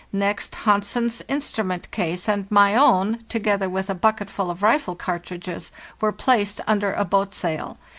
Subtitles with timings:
[0.11, 6.11] Next, Hansen's instrument case and my own, together with a bucketful of rifle cartridges, were
[6.11, 7.77] placed under a boat sail.